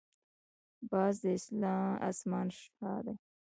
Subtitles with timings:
[0.89, 1.25] باز د
[2.09, 3.15] اسمان شاه دی